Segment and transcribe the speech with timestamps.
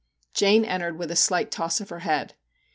[0.33, 2.33] Jane entered with a slight toss of her head.